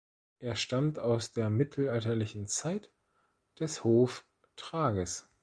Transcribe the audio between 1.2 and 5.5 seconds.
der mittelalterlichen Zeit des Hof Trages.